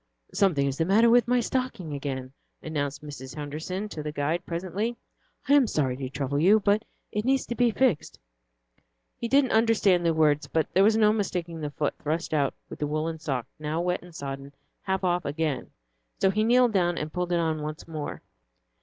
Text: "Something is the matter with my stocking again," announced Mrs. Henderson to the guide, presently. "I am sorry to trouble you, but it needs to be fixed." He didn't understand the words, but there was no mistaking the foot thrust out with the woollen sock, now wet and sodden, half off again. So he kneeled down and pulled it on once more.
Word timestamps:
"Something 0.33 0.65
is 0.65 0.79
the 0.79 0.85
matter 0.85 1.11
with 1.11 1.27
my 1.27 1.39
stocking 1.39 1.93
again," 1.93 2.33
announced 2.63 3.03
Mrs. 3.03 3.35
Henderson 3.35 3.87
to 3.89 4.01
the 4.01 4.11
guide, 4.11 4.43
presently. 4.47 4.97
"I 5.47 5.53
am 5.53 5.67
sorry 5.67 5.95
to 5.97 6.09
trouble 6.09 6.39
you, 6.39 6.59
but 6.59 6.85
it 7.11 7.23
needs 7.23 7.45
to 7.45 7.53
be 7.53 7.69
fixed." 7.69 8.17
He 9.15 9.27
didn't 9.27 9.51
understand 9.51 10.03
the 10.03 10.11
words, 10.15 10.47
but 10.47 10.65
there 10.73 10.83
was 10.83 10.97
no 10.97 11.13
mistaking 11.13 11.61
the 11.61 11.69
foot 11.69 11.93
thrust 11.99 12.33
out 12.33 12.55
with 12.67 12.79
the 12.79 12.87
woollen 12.87 13.19
sock, 13.19 13.45
now 13.59 13.79
wet 13.79 14.01
and 14.01 14.15
sodden, 14.15 14.53
half 14.81 15.03
off 15.03 15.23
again. 15.23 15.69
So 16.19 16.31
he 16.31 16.43
kneeled 16.43 16.73
down 16.73 16.97
and 16.97 17.13
pulled 17.13 17.31
it 17.31 17.37
on 17.39 17.61
once 17.61 17.87
more. 17.87 18.23